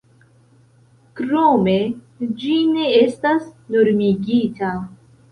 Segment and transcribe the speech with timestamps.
[1.17, 1.75] Krome,
[2.43, 3.43] ĝi ne estas
[3.75, 4.71] normigita.